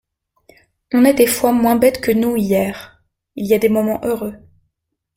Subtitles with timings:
[0.93, 3.03] On est des fois moins bête que nous, hier…
[3.35, 4.35] Il y a des moments heureux.